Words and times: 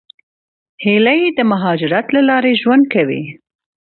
هیلۍ 0.83 1.21
د 1.37 1.39
مهاجرت 1.51 2.05
له 2.15 2.21
لارې 2.29 2.59
ژوند 2.61 2.83
کوي 2.93 3.23